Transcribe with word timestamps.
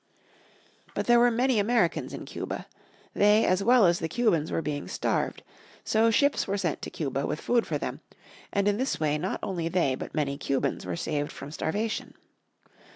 But 0.95 1.05
there 1.05 1.19
were 1.19 1.29
many 1.29 1.59
Americans 1.59 2.11
in 2.11 2.25
Cuba. 2.25 2.65
They 3.13 3.45
as 3.45 3.63
well 3.63 3.85
as 3.85 3.99
the 3.99 4.09
Cubans 4.09 4.51
were 4.51 4.63
being 4.63 4.87
starved. 4.87 5.43
So 5.83 6.09
ships 6.09 6.47
were 6.47 6.57
sent 6.57 6.81
to 6.81 6.89
Cuba 6.89 7.27
with 7.27 7.39
food 7.39 7.67
for 7.67 7.77
them, 7.77 8.01
and 8.51 8.67
in 8.67 8.77
this 8.77 8.99
way 8.99 9.19
not 9.19 9.39
only 9.43 9.67
they 9.67 9.93
but 9.93 10.15
many 10.15 10.39
Cubans 10.39 10.87
were 10.87 10.95
saved 10.95 11.31
from 11.31 11.51
starvation. 11.51 12.15